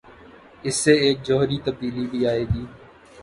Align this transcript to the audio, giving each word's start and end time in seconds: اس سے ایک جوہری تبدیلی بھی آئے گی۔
اس 0.63 0.75
سے 0.75 0.93
ایک 0.97 1.17
جوہری 1.23 1.57
تبدیلی 1.65 2.05
بھی 2.11 2.25
آئے 2.27 2.43
گی۔ 2.43 2.65